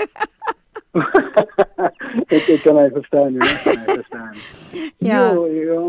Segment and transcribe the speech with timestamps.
[2.37, 4.35] ek ek kan hy verstaan, jy kan hy verstaan.
[5.11, 5.25] Ja.
[5.33, 5.81] Jo, jo.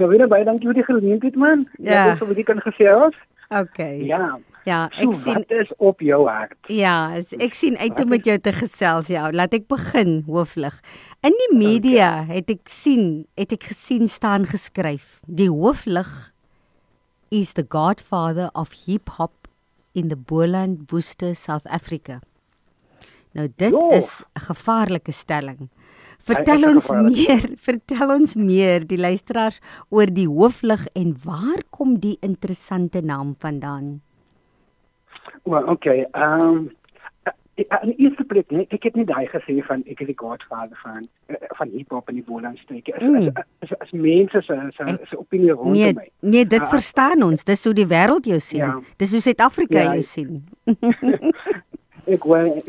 [0.00, 1.68] Nou weer baie dankie vir die geleentheid man.
[1.76, 2.14] Ja.
[2.14, 3.16] Ek wil dit kan gesê ons.
[3.52, 4.00] Okay.
[4.08, 4.38] Ja.
[4.64, 6.58] Ja, Ek ek sien wat is op jou hart?
[6.70, 9.08] Ja, as- ek sien uit om met jou te gesels.
[9.08, 10.80] Ja, laat ek begin hooflig.
[11.22, 15.20] In die media het ek sien, het ek gesien staan geskryf.
[15.26, 16.30] Die hooflig
[17.30, 19.48] is the godfather of hip hop
[19.94, 22.20] in the Boland Woeste South Africa.
[23.34, 23.90] Nou dit Jo.
[23.90, 25.70] is 'n gevaarlike stelling.
[26.20, 29.58] Vertel is ons meer, vertel ons meer die luisteraars
[29.90, 34.00] oor die hooflig en waar kom die interessante naam vandaan?
[35.44, 36.06] Well, okay.
[36.12, 36.70] Ehm um,
[37.68, 40.78] aan die eerste plek, nee, ek het nie daai gesê van ek is die godvader
[40.82, 42.88] van eh, van hiphop in die Bolandstreek.
[42.96, 43.28] As, Mm.
[43.34, 46.08] as, as, as mense se se se opinie rondom Nee, my.
[46.20, 47.44] nee, dit Ah, verstaan ons.
[47.44, 48.58] Dis hoe die wêreld jou sien.
[48.64, 48.80] Ja.
[48.96, 50.44] Dis hoe Suid-Afrika Ja, jou sien.
[52.06, 52.62] Ek wou.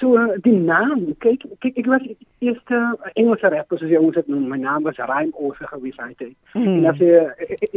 [0.00, 2.02] So uh, die naam, kyk kyk ek was
[2.42, 2.78] eerste
[3.14, 4.48] Engelse rapper soos jy ons dit noem.
[4.50, 6.32] My naam was Rhyme Ouse gewees hy het.
[6.52, 6.66] Hmm.
[6.66, 7.20] En as jy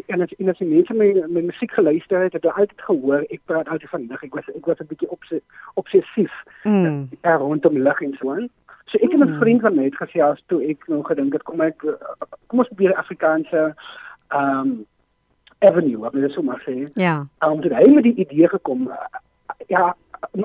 [0.07, 3.25] en as en as jy mense my my musiek geluister het, het jy altyd gehoor
[3.29, 4.23] ek praat altyd van lig.
[4.23, 5.41] Ek was ek was 'n bietjie obse,
[5.75, 6.33] obsessief
[6.65, 7.09] Mm.
[7.23, 8.49] uh, rondom lig en so aan.
[8.89, 9.39] So ek 'n Hmm.
[9.39, 11.77] vriend van my het gesê as toe ek nog gedink het kom ek
[12.47, 13.75] kom ons probeer Afrikaanse
[14.29, 14.85] ehm um,
[15.59, 16.87] avenue, wat jy so maar sê.
[16.93, 17.27] Ja.
[17.43, 18.89] Um, toe hy met die idee gekom,
[19.67, 19.95] ja,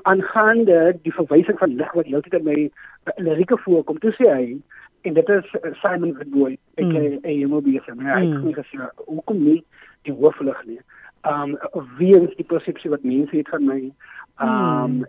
[0.02, 4.46] aangaande die verwysing van lig wat heeltyd in my uh, lirieke voorkom, toe sê hy
[5.04, 6.96] en dit is uh, Simon Goodboy, ek Mm.
[6.96, 7.18] mm.
[7.24, 8.32] hy hom besig, maar hy Mm.
[8.32, 9.64] het nie gesê hoekom nie
[10.04, 10.80] die hooflig nie.
[11.24, 11.56] Um
[11.98, 13.80] weens die persepsie wat mense het van my.
[14.40, 15.04] Um Mm.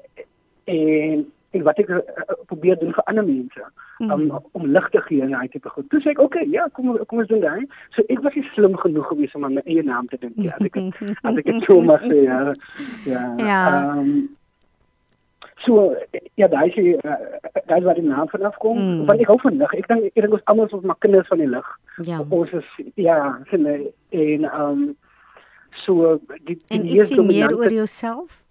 [0.66, 2.00] en en wat ek uh,
[2.48, 3.62] probeer doen vir ander mense
[4.00, 4.40] um, Mm.
[4.52, 5.90] om lig te gee en hy tipe goed.
[5.90, 8.44] Toe sê ek, "Oké, okay, ja, kom kom ons doen dit." So ek was nie
[8.54, 10.52] slim genoeg gewees om aan my eie naam te dink nie.
[10.52, 10.94] As ek het-
[11.24, 12.54] as ek dit so mag sê, ja.
[13.06, 13.34] Ja.
[13.38, 13.96] Ja.
[13.98, 14.30] Um,
[15.64, 15.96] so
[16.36, 17.16] ja, daai is die, uh,
[17.68, 18.78] daai is waar die naam vanaf kom.
[18.78, 19.06] Mm.
[19.08, 19.74] Want ek hou van lig.
[19.74, 21.70] Ek dink ek dink ons almal is maar kinders van die lig.
[22.04, 22.20] Ja.
[22.30, 23.66] Ons is ja, sien
[24.10, 24.96] en um
[25.86, 28.44] so die, die En ietsie meer oor jouself?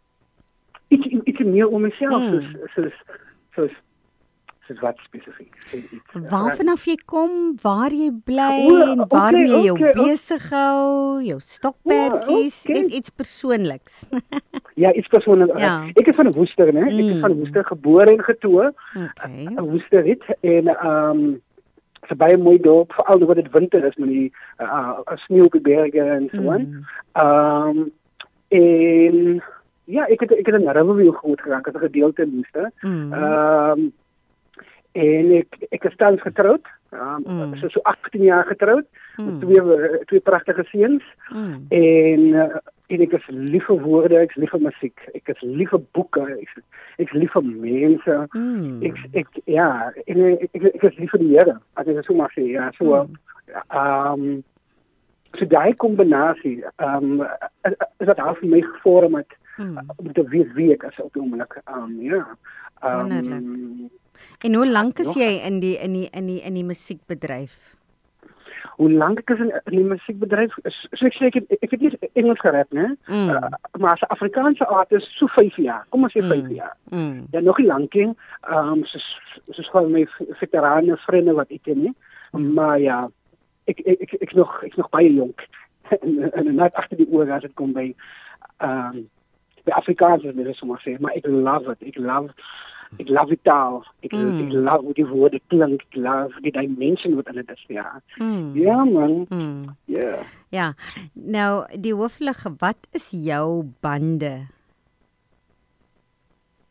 [0.88, 2.40] iets iets meer oor myself Mm.
[2.40, 2.92] soos soos
[3.54, 3.72] soos
[4.66, 5.54] soos wat spesifiek.
[5.70, 6.12] Sê iets.
[6.30, 10.04] Waarvan af jy kom, waar jy bly O, en okay, waarmee jy jou okay, o-
[10.04, 12.82] besig hou, jou stokperdjies, Ja, okay.
[12.82, 14.02] net iets persoonliks.
[14.76, 15.52] Ja, iets persoonlik.
[15.58, 15.84] Ja.
[15.94, 16.82] Ek is van Woester, né?
[16.90, 17.38] Ek is van Mm.
[17.38, 18.72] Woester gebore en getoe.
[18.96, 19.44] Okay.
[19.46, 21.40] 'n Woester het en ehm um,
[22.02, 25.44] is 'n baie mooi dorp, veral wanneer dit winter is met die uh, uh, sneeu
[25.44, 26.66] op die berge en so aan.
[26.66, 26.84] Mm.
[27.12, 27.92] Ehm um,
[28.48, 29.42] en
[29.84, 32.70] ja, ek het ek het in Riverview groot geraak as 'n gedeelte Woester.
[32.82, 33.12] Mm.
[33.12, 33.80] Ehm
[34.94, 36.66] en ek ek is tans getroud.
[36.94, 37.40] Ehm Mm.
[37.42, 39.40] um, so so 18 jaar getroud met Mm.
[39.40, 41.66] twee twee pragtige seuns Mm.
[41.68, 42.56] en uh,
[42.86, 45.80] en ek is lief vir woorde, ek is lief vir musiek, ek is lief vir
[45.96, 46.62] boeke, ek is,
[46.98, 48.16] ek is lief vir mense.
[48.36, 48.82] Mm.
[48.84, 51.56] Ek ek ja, en ek ek, ek is lief vir die Here.
[51.76, 53.16] As ek dit so mag sê, ja, so Mm.
[53.70, 54.44] ehm um,
[55.38, 57.26] so daai kombinasie ehm um,
[57.98, 59.78] is, daar vir my gevorm het Mm.
[59.96, 61.58] om te weet wie ek is op die oomblik.
[61.66, 62.22] Ehm um, ja.
[62.82, 63.90] Ehm Wonderlik.
[64.44, 67.54] En hoe lank is jy in die in die in die in die musiekbedryf?
[68.74, 71.80] hoe lank ek is in, in die musiekbedryf is so ek sê ek ek het
[71.84, 73.28] nie Engels gerap né Mm.
[73.30, 76.54] uh, maar as 'n Afrikaanse artist so 5 jaar kom ons sê 5 Mm.
[76.56, 77.26] jaar Mm.
[77.32, 78.10] ja nog nie lank nie
[78.50, 79.06] um, soos
[79.50, 80.06] soos gewoon my
[80.40, 81.94] veterane vriende wat ek ken nie
[82.32, 82.52] Mm.
[82.54, 83.08] maar ja
[83.66, 85.46] ek ek ek ek's nog ek's nog baie jonk
[86.02, 87.94] en, en net agter die oor as dit kom by
[88.60, 89.06] um,
[89.64, 92.34] by Afrikaans as mens so maar sê maar ek love it ek love
[92.98, 94.40] ek love die taal ek, Mm.
[94.46, 98.00] ek love hoe die woorde klink ek love die dimension wat in dit is ja
[98.18, 98.56] Mm.
[98.56, 99.76] ja man Mm.
[99.86, 100.74] ja Ja.
[101.14, 104.46] Nou, die hooflige, wat is jou bande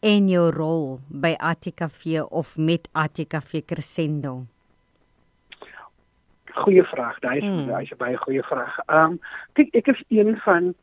[0.02, 4.46] en jou rol by ATKV of met ATKV Crescendo?
[6.54, 7.20] Goeie vraag.
[7.20, 7.68] Daai is hmm.
[7.68, 8.80] daai is 'n baie goeie vraag.
[8.88, 9.20] Ehm um,
[9.54, 10.76] kyk ek is een van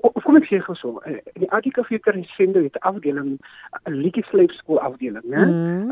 [0.00, 3.38] of, kom ek sê gou so, eh, die ATKV Crescendo het 'n afdeling
[3.86, 5.44] 'n liedjie sleepskool afdeling, né?
[5.46, 5.88] Mm.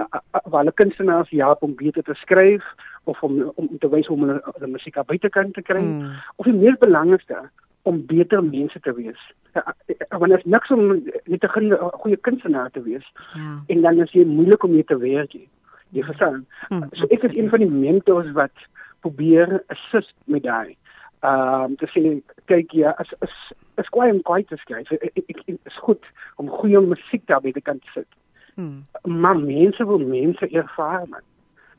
[0.51, 2.65] Waar hulle kunstenaars help om beter te skryf,
[3.05, 6.11] of om om te wys hoe hulle die musiek aan buitekant te kry Mm.
[6.37, 7.49] of die mees belangrikste
[7.83, 9.21] om beter mense te wees.
[9.55, 9.75] Ja,
[10.19, 13.63] Want is niks om net 'n goeie- kunstenaar te wees Ja.
[13.67, 15.33] en dan is dit moeilik om mee te werk.
[15.33, 15.49] jy.
[15.93, 16.47] Jy verstaan?
[16.69, 18.53] Mm, So ek is een van die mentors wat
[19.01, 20.77] probeer assist met daai.
[21.23, 23.37] Ehm um, te sê kyk ja, as is
[23.81, 24.91] is kwai om kwai te skryf.
[24.97, 26.05] Ek ek- ek- is goed
[26.37, 28.09] om goeie musiek daar by te kan sit.
[28.55, 28.85] Mm.
[29.05, 31.27] Maar mense wil mense ervaar man.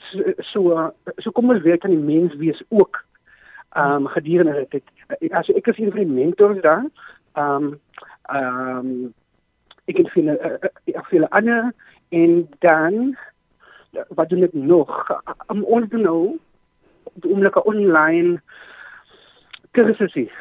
[0.10, 3.04] So so, so kom ons werk aan die mens wees ook.
[3.76, 4.84] Ehm um, gedurende dit.
[5.32, 6.86] As ek is een van die mentors daar.
[7.34, 7.80] Ehm um,
[8.32, 9.14] ehm um,
[9.86, 11.74] ek het veel uh, uh, veel ander
[12.10, 13.18] en dan
[14.10, 14.92] wat doen ek nog?
[15.52, 16.40] Um, ons doen nou
[17.04, 18.42] op die oomblik 'n online
[19.72, 20.32] kursusie.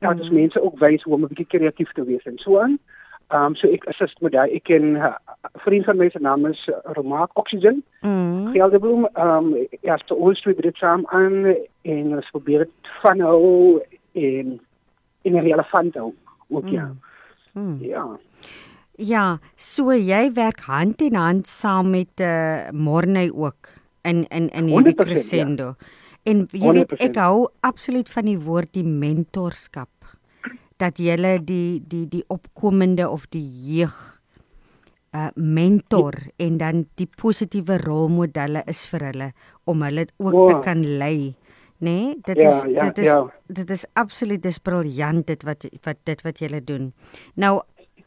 [0.00, 0.34] Ja, dis Mhm.
[0.34, 2.78] mense ook wys hoe om 'n bietjie kreatief te wees en so aan.
[3.28, 4.50] Ehm um, so ek assist met daai.
[4.54, 5.14] Ek ken uh,
[5.54, 7.82] 'n vriend van my se naam is uh, Romaak Oxygen.
[8.00, 8.52] Mm.
[8.52, 9.08] Gelderbloem.
[9.14, 13.80] Ehm um, ja, so ons twee dit saam aan en ons probeer dit van hou
[14.12, 14.60] en
[15.22, 16.14] in 'n relevant hou.
[16.48, 16.94] Ook ja.
[17.52, 17.78] Mm.
[17.80, 18.06] Ja.
[18.96, 23.68] Ja, so jy werk hand in hand saam met eh uh, Morney ook
[24.02, 25.74] in in in hierdie 100%, crescendo.
[26.26, 27.02] En jy weet 100%.
[27.10, 29.88] ek hou absoluut van die woord die mentorskap
[30.80, 33.94] dat jy die die die opkomende of die jeug
[35.16, 39.32] uh mentor en dan die positiewe rolmodelle is vir hulle
[39.64, 40.48] om hulle ook O.
[40.48, 41.34] te kan lei.
[41.78, 43.22] Nee, dit Ja, is ja, dit is ja.
[43.46, 46.92] dit is absoluut dis briljant dit wat wat dit wat julle doen.
[47.34, 47.60] Nou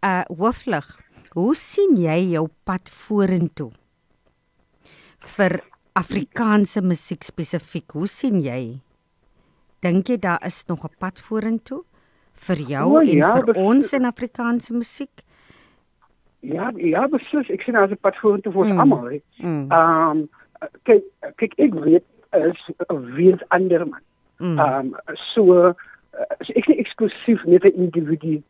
[0.04, 0.86] uh hooflig,
[1.33, 3.71] hoe sien jy jou pad vorentoe?
[5.19, 5.60] vir
[5.99, 7.91] Afrikaanse musiek spesifiek.
[7.91, 8.79] Hoe sien jy?
[9.83, 11.83] Dink jy daar is nog 'n pad vorentoe
[12.33, 15.11] vir jou O, en ja, vir ons in Afrikaanse musiek?
[16.41, 17.49] Ja, ja, beslis.
[17.49, 18.79] Ek sien as 'n pad vorentoe vir ons Mm.
[18.79, 19.19] almal.
[19.39, 19.71] Mm.
[19.71, 20.29] Ehm um,
[20.85, 21.03] kyk
[21.37, 22.03] kyk ek weet
[22.33, 22.69] is
[23.15, 24.01] wie is ander man.
[24.39, 24.59] Mm.
[24.59, 25.73] Ehm um, so, uh,
[26.41, 28.41] so ek is eksklusief net 'n individu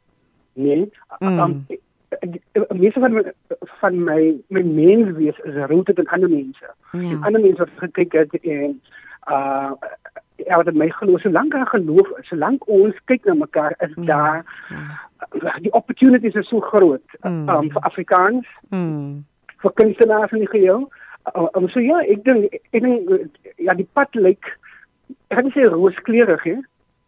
[0.56, 0.92] nee.
[1.22, 1.78] Ehm um, Mm.
[2.76, 3.24] Meeste van my,
[3.82, 6.74] van my my menswees is rooted in ander mense.
[6.92, 7.18] En Ja.
[7.22, 8.82] ander mense wat gekyk het en
[9.32, 9.72] uh
[10.48, 14.04] ja, wat my geloof, solank daar geloof is, solank ons kyk na mekaar, is Ja.
[14.06, 15.58] daar Ja.
[15.62, 17.50] die opportunities is so groot Mm.
[17.50, 19.26] um, vir Afrikaans Mm.
[19.58, 20.90] vir kunstenaars in die geheel.
[21.36, 23.10] Uh, um, so ja, ek dink ek dink
[23.58, 24.58] ja die pad lyk
[25.30, 26.44] ek gaan nie sê rooskleurig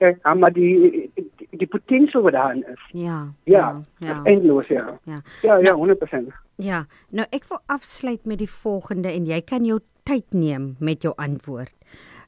[0.02, 2.86] Eh, maar die die, die potensiaal wat daarin is.
[2.92, 3.34] Ja.
[3.44, 4.22] Ja, Ja.
[4.24, 5.00] eindeloos ja.
[5.04, 5.22] Ja.
[5.42, 6.34] Ja, ja, 100%.
[6.56, 6.86] Ja.
[7.10, 11.14] Nou ek wil afsluit met die volgende en jy kan jou tyd neem met jou
[11.18, 11.76] antwoord.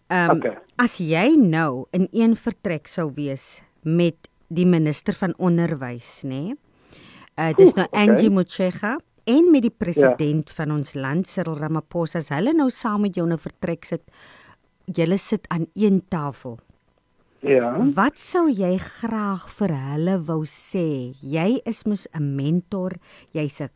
[0.07, 0.57] Ehm um, Okay.
[0.77, 6.29] as jy nou in een vertrek sou wees met die minister van onderwys, nê?
[6.29, 6.55] Nee?
[7.39, 8.07] Uh dis Oeh, nou okay.
[8.07, 10.55] Angie Motshega en met die president ja.
[10.55, 14.03] van ons land Cyril Ramaphosa, as hulle nou saam met jou 'n vertrek sit,
[14.85, 16.59] julle sit aan een tafel.
[17.43, 17.73] Ja.
[17.95, 21.13] Wat sou jy graag vir hulle wou sê?
[21.19, 22.93] Jy is mos 'n mentor,
[23.33, 23.69] jy's 'n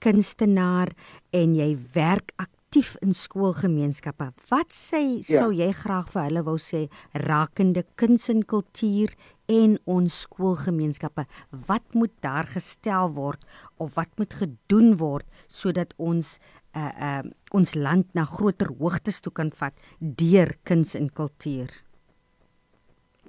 [0.00, 0.88] kunstenaar
[1.32, 4.32] en jy werk aktief in skoolgemeenskappe.
[4.48, 5.40] Wat sê Ja.
[5.40, 9.14] sou jy graag vir hulle wou sê rakende kuns en kultuur
[9.48, 11.26] en ons skoolgemeenskappe?
[11.66, 13.44] Wat moet daar gestel word
[13.78, 16.38] of wat moet gedoen word sodat ons
[16.74, 21.68] uh uh ons land na groter hoogtes toe kan vat deur kuns en kultuur?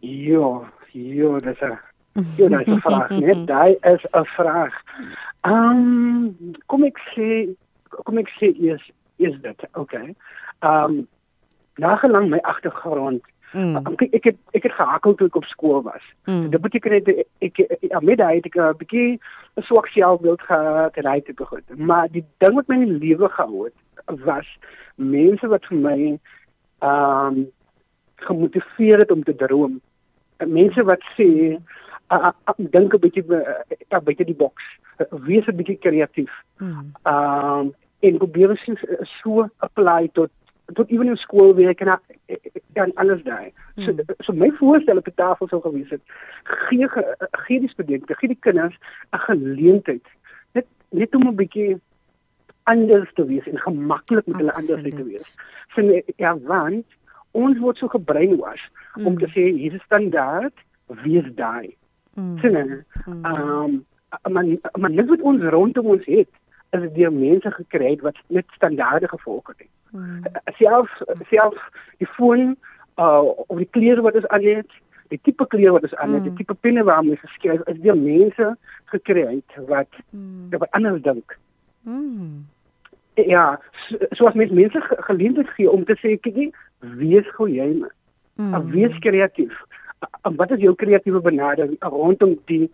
[0.01, 0.49] Ja,
[0.91, 1.79] ja, dis 'n
[2.35, 4.75] ja, dis 'n vraag, net daai is 'n vraag.
[5.41, 7.49] Ehm um, kom ek sê
[7.89, 10.15] kom ek sê is is dit, okay.
[10.59, 11.07] Ehm um,
[11.75, 13.75] nagelang my agtergrond Mm.
[13.75, 16.03] Um, kyk, ek het ek het gehakkel toe ek op skool was.
[16.23, 16.49] Mm.
[16.53, 17.09] Dit beteken net
[17.43, 19.19] ek ja, met daai het ek 'n bietjie
[19.59, 21.63] 'n swak selfbeeld gehad en hy het begin.
[21.75, 23.75] Maar die ding wat my in die lewe gehou het
[24.23, 24.47] was
[24.95, 26.19] mense wat vir my
[26.79, 27.51] ehm um,
[28.15, 29.81] gemotiveer het om te droom.
[30.47, 31.57] Mense wat sê
[32.11, 34.63] uh, uh, dink 'n bietjie uh, 'n bietjie die boks.
[35.09, 36.31] Wees 'n bietjie kreatief.
[36.57, 36.91] Mm.
[37.03, 38.73] Ehm um, en probeer so,
[39.21, 40.29] so apply tot
[40.73, 41.99] tot ewen in skoolwerk en
[42.73, 43.51] en alles daai.
[43.75, 43.99] So Hmm.
[44.19, 46.01] so my voorstel op die tafel sou gewees het
[46.43, 48.75] gee ge- gee die studente, gee die kinders
[49.11, 50.05] 'n geleentheid
[50.53, 51.79] net net om 'n bietjie
[52.63, 55.35] anders te wees en gemaklik met hulle anders te wees.
[55.75, 56.85] So nee, ja, want
[57.31, 59.07] ons word so gebreinwash Hmm.
[59.07, 60.53] om te sê hier is standaard,
[61.03, 61.75] wees daai.
[62.15, 62.39] Mm.
[62.39, 62.65] Sien jy?
[63.07, 63.25] Mm.
[63.25, 63.77] Ehm
[64.31, 64.45] maar
[64.79, 66.27] maar net wat ons rondom ons het
[66.71, 69.67] is dit deur mense gekry het wat net standaarde gevolg het.
[69.91, 70.23] Mm.
[70.59, 70.91] Self
[71.29, 71.55] self
[71.97, 72.57] die foon
[72.99, 74.67] uh of die klere wat ons aan het,
[75.07, 76.27] die tipe klere wat ons aan het, Mm.
[76.29, 80.49] die tipe penne waarmee geskryf is deur mense gekry het wat Mm.
[80.49, 81.37] wat anders dink.
[81.83, 82.45] Mm.
[83.15, 87.67] ja, so, soos mens mense ge- geleentheid gee om te sê kyk, wees gou jy
[87.79, 87.93] maar.
[88.35, 88.71] Mm.
[88.71, 89.53] Wees kreatief.
[90.21, 92.65] Wat is jou kreatiewe benadering rondom die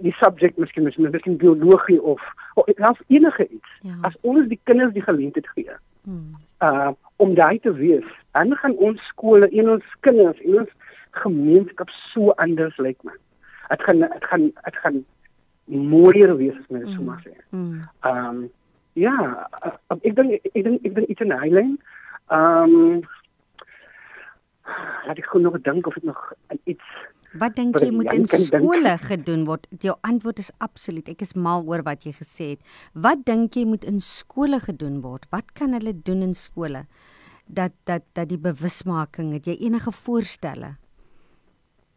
[0.00, 2.22] die subject miskien miskien miskien biologie of
[2.54, 3.70] of selfs enige iets.
[3.82, 3.96] Ja.
[4.08, 6.36] As ons die kinders die geleentheid gee Mm.
[6.62, 10.72] uh om daai te wees, dan gaan ons skole en ons kinders en ons
[11.10, 13.16] gemeenskap so anders lyk man.
[13.68, 14.98] Dit gaan dit gaan dit gaan
[15.64, 17.32] mooier wees as mens so maar sê.
[17.50, 17.80] Mm.
[18.00, 18.44] Ehm um,
[18.92, 19.16] ja,
[19.98, 21.74] ek dink ek dink ek dink iets in lyn.
[22.26, 23.04] Ehm um,
[25.06, 26.32] laat ek gou nog dink of ek nog
[26.64, 26.86] iets
[27.36, 28.48] Wat dink jy moet in kan dink.
[28.48, 29.66] skole gedoen word?
[29.82, 31.08] Jou antwoord is absoluut.
[31.12, 32.62] Ek is mal oor wat jy gesê het.
[32.94, 35.26] Wat dink jy moet in skole gedoen word?
[35.34, 36.86] Wat kan hulle doen in skole?
[37.46, 40.76] Dat dat dat die bewusmaking, het jy enige voorstelle?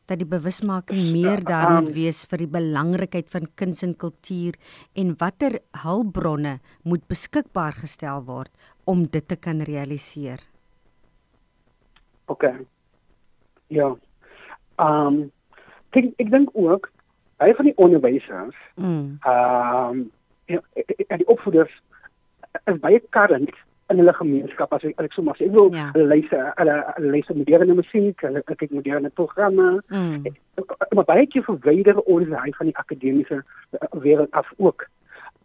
[0.09, 4.57] Dat die bewusmaking meer daar moet um, wees vir die belangrikheid van kuns en kultuur
[4.97, 8.51] en watter hulpbronne moet beskikbaar gestel word
[8.89, 10.39] om dit te kan realiseer?
[12.25, 12.43] OK.
[13.67, 13.91] Ja.
[14.79, 15.31] Ehm um,
[15.97, 16.89] ek ek dink ook
[17.41, 19.17] baie van die onderwysers Mm.
[19.21, 20.11] ehm um,
[20.49, 20.59] ja,
[21.07, 21.73] en die opvoeders
[22.65, 23.51] is baie karrend
[23.89, 25.45] in hulle gemeenskap as ek, ek so mag sê.
[25.49, 25.89] Ek wil Ja.
[25.93, 29.81] hulle luister hulle hulle luister moderne musiek, hulle kyk moderne programme.
[29.89, 30.23] Mm.
[30.95, 34.87] maar baie keer verwyder ons hy van die akademiese uh, wêreld af ook.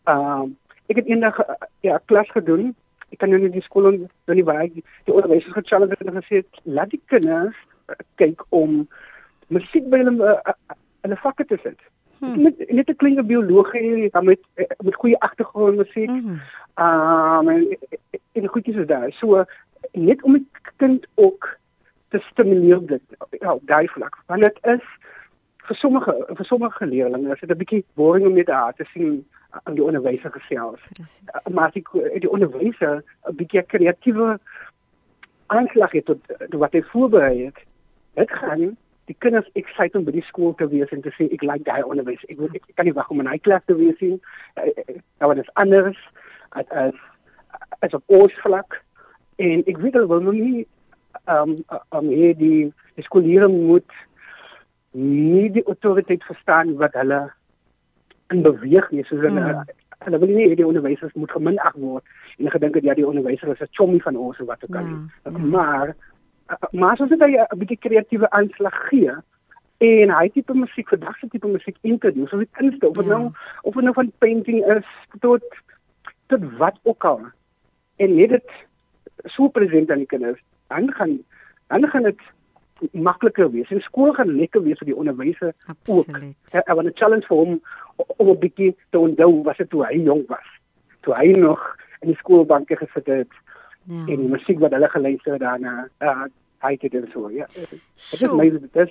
[0.05, 0.57] Ehm um,
[0.93, 2.75] ek het eendag uh, ja klas gedoen.
[3.15, 6.09] Ek kan nou nie die skool en nou nie waar die, die onderwysers gechallenge het
[6.11, 7.59] en gesê het, laat die kinders
[7.93, 8.81] uh, kyk om
[9.55, 11.79] musiek by hulle uh, uh, hulle vakke te sit.
[12.19, 12.41] Hmm.
[12.43, 14.41] Net net 'n klein biologie dan met
[14.83, 16.11] met goeie agtergrondmusiek.
[16.11, 16.41] Mm.
[16.75, 17.79] Ehm um, en,
[18.33, 19.13] en goedjies is daar.
[19.13, 19.45] So
[19.93, 21.59] net om die kind ook
[22.09, 24.19] te stimuleer op dit ja, op daai vlak.
[24.27, 24.87] Want dit is
[25.69, 29.27] vir sommige vir sommige leerders is dit 'n bietjie boring om net daar te sien
[29.63, 30.81] aan die onderwyser gesels.
[30.93, 31.21] Presies.
[31.35, 31.85] Uh, Maar as die
[32.21, 34.39] die onderwyser 'n bietjie kreatiewe
[35.47, 37.59] aanslag het tot, tot wat hy voorberei het,
[38.15, 41.43] dit gaan die kinders excited om by die skool te wees en te sê ek
[41.43, 42.23] like daai onderwys.
[42.29, 44.21] Ek, ek, ek kan nie wag om in hy klas te wees nie.
[45.21, 45.99] Nou wat is anders
[46.57, 46.95] as as
[47.85, 48.81] as op ons vlak
[49.37, 50.67] en ek weet hulle wil nie
[51.25, 53.93] ehm um, um, hier die die skoliere moet
[54.95, 57.21] nie die autoriteit verstaan wat hulle
[58.31, 59.65] in beweeg nie soos hulle Mm.
[60.05, 62.05] hulle wil nie hê die onderwysers moet geminag word
[62.39, 64.85] en gedink het ja die onderwyser is 'n chommie van ons of wat ook al
[64.85, 64.97] nie.
[65.25, 65.31] ja.
[65.39, 65.95] maar
[66.73, 69.11] maar as dit 'n bietjie kreatiewe aanslag gee
[69.79, 73.05] en hy tipe musiek vandag se tipe musiek in doen so dit kunste of dit
[73.05, 73.17] Ja.
[73.19, 73.31] nou
[73.63, 74.87] of dit nou van painting is
[75.21, 75.43] tot
[76.27, 77.21] tot wat ook al
[77.97, 78.51] en net dit
[79.25, 81.19] so present aan die kinders dan gaan
[81.69, 82.21] dan gaan dit
[82.93, 85.55] makliker wees en skool gaan lekker wees vir die onderwysers
[85.87, 86.35] ook Absoluut.
[86.53, 87.61] Ja, I want 'n challenge vir hom
[88.17, 90.49] om 'n bietjie te onthou wat dit toe hy jonk was.
[91.03, 93.29] Toe hy nog in die skoolbanke gesit het
[93.87, 93.95] Ja.
[94.09, 96.25] en die musiek wat hulle geluister het daarna, uh,
[96.59, 97.31] hy het dit en so.
[97.31, 97.47] Ja.
[97.47, 97.73] Dit
[98.13, 98.37] is So.
[98.37, 98.91] my dit is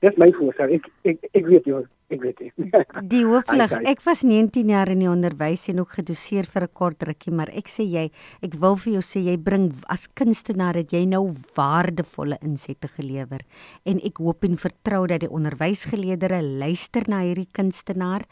[0.00, 0.68] dit is my voorstel.
[0.68, 2.50] Ek ek ek weet jy, ek weet jy.
[3.12, 7.02] Die hooflig, ek was 19 jaar in die onderwys en ook gedoseer vir 'n kort
[7.02, 8.10] rukkie, maar ek sê jy,
[8.42, 13.42] ek wil vir jou sê jy bring as kunstenaar het jy nou waardevolle insette gelewer
[13.84, 18.26] en ek hoop en vertrou dat die onderwysgeleerders luister na hierdie kunstenaar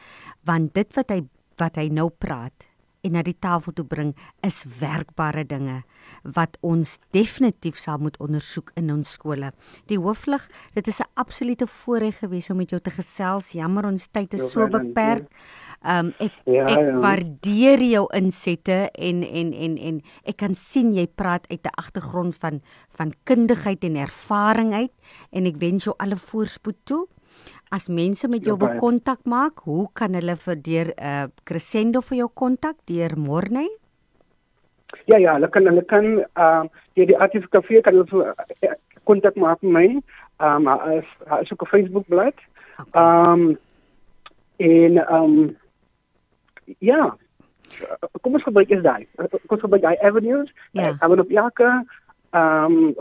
[0.45, 1.23] want dit wat hy
[1.59, 2.74] wat hy nou praat
[3.04, 4.14] en na die tafel toe bring
[4.46, 5.82] is werkbare dinge
[6.37, 9.52] wat ons definitief sal moet ondersoek in ons skole.
[9.90, 13.52] Die hooflig, dit is 'n absolute voorreg gewees om met jou te gesels.
[13.52, 15.28] Jammer ons tyd is so beperk.
[15.84, 16.99] Ehm um, ek Ja, ek ja.
[17.00, 22.34] waardeer jou insette en en en en ek kan sien jy praat uit 'n agtergrond
[22.34, 22.62] van
[22.96, 24.92] van kundigheid en ervaring uit
[25.32, 27.06] en ek wens jou alle voorspoed toe.
[27.75, 28.78] As mense met jou Ja, wil baie.
[28.78, 33.69] kontak maak, hoe kan hulle vir deur 'n uh, Crescendo vir jou kontak deur Morney?
[35.11, 36.64] ja ja, hulle kan hulle kan ehm uh,
[36.95, 39.87] hier die Artif Cafe kan hulle uh, kontak maak met my.
[40.38, 42.47] Ehm um, as as ook 'n Facebook bladsy.
[42.93, 43.59] Ehm um,
[44.57, 45.57] en ehm um,
[46.78, 47.16] ja.
[48.21, 49.07] Kom ons gebruik is daai.
[49.16, 50.52] Kom ons gebruik daai avenues.
[50.73, 50.88] Ja.
[50.88, 51.85] Ek gaan op elke
[52.31, 52.95] ehm um,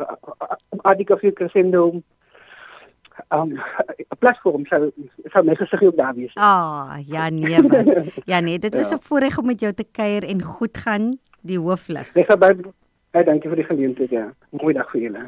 [0.82, 2.02] Artif Cafe Crescendo
[3.30, 3.58] um,
[4.14, 4.92] 'n platform sal
[5.32, 6.34] sal my gesig op daar wees.
[6.36, 7.62] Ah, ja nee.
[7.62, 8.12] man.
[8.26, 8.96] Ja nee, dit was Ja.
[8.96, 12.16] 'n voorreg om met jou te kuier en goed gaan die hooflig.
[12.16, 12.54] Ek gaan by
[13.14, 14.34] Hey, dankie vir die geleentheid ja.
[14.50, 15.24] Mooi dag vir julle.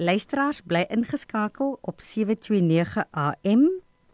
[0.00, 3.66] Luisteraars bly ingeskakel op 729 AM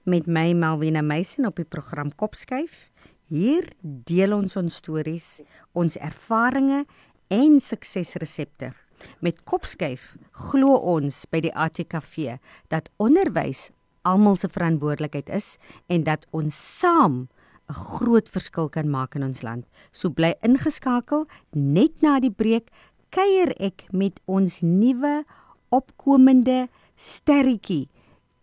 [0.02, 2.90] met my Malwena Meisen op die program Kopskuif.
[3.30, 6.82] Hier deel ons ons stories, ons ervarings
[7.30, 8.72] en suksesresepte.
[9.20, 10.16] Met Kopskuif
[10.50, 12.38] glo ons by die ATKV
[12.68, 13.70] dat onderwys
[14.06, 17.28] almal se verantwoordelikheid is en dat ons saam
[17.68, 19.64] 'n groot verskil kan maak in ons land.
[19.90, 22.70] So bly ingeskakel net na die breek
[23.10, 25.24] kuier ek met ons nuwe
[25.68, 27.88] opkomende sterretjie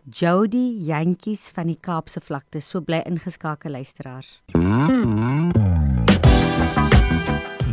[0.10, 2.60] Jody Jantjies van die Kaapse vlakte.
[2.60, 4.42] So bly ingeskakel luisteraars.